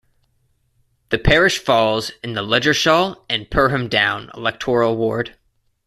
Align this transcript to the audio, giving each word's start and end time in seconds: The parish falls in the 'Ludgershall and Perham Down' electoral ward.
The 1.09 1.19
parish 1.19 1.59
falls 1.59 2.09
in 2.23 2.33
the 2.33 2.41
'Ludgershall 2.41 3.23
and 3.29 3.47
Perham 3.47 3.87
Down' 3.87 4.31
electoral 4.33 4.97
ward. 4.97 5.37